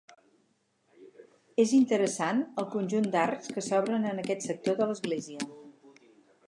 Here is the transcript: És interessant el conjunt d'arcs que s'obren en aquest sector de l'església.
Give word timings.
És 1.63 1.73
interessant 1.79 2.41
el 2.63 2.67
conjunt 2.77 3.11
d'arcs 3.17 3.55
que 3.57 3.67
s'obren 3.67 4.09
en 4.13 4.25
aquest 4.25 4.49
sector 4.51 4.81
de 4.83 4.91
l'església. 4.93 5.49